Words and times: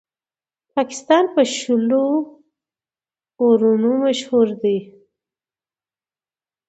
پاکستان 0.73 1.23
په 1.33 1.41
شلو 1.57 2.07
اورونو 3.41 3.91
مشهور 4.03 4.47
دئ. 4.61 4.77